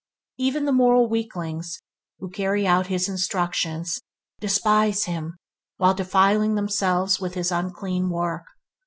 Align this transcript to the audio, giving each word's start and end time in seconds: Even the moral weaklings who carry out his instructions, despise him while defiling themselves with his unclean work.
Even 0.39 0.65
the 0.65 0.71
moral 0.71 1.07
weaklings 1.07 1.79
who 2.17 2.31
carry 2.31 2.65
out 2.65 2.87
his 2.87 3.07
instructions, 3.07 4.01
despise 4.39 5.03
him 5.03 5.37
while 5.77 5.93
defiling 5.93 6.55
themselves 6.55 7.19
with 7.19 7.35
his 7.35 7.51
unclean 7.51 8.09
work. 8.09 8.47